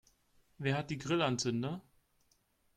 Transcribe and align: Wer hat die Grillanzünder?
Wer 0.57 0.79
hat 0.79 0.89
die 0.89 0.97
Grillanzünder? 0.97 1.79